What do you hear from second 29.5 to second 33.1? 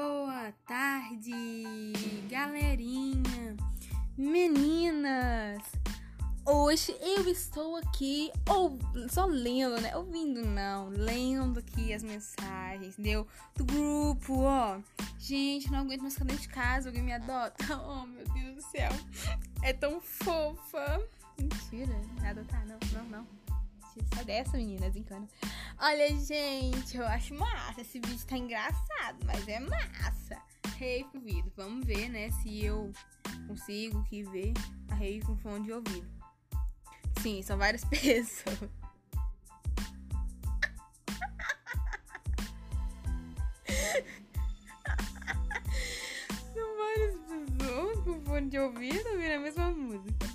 massa. Rei com ouvido. Vamos ver, né, se eu